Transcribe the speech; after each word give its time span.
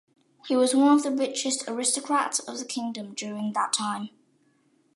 He 0.47 0.55
was 0.55 0.73
one 0.73 0.95
of 0.95 1.03
the 1.03 1.11
richest 1.11 1.65
aristocrats 1.67 2.39
of 2.39 2.57
the 2.57 2.65
kingdom 2.65 3.13
during 3.13 3.53
that 3.53 3.71
time. 3.71 4.09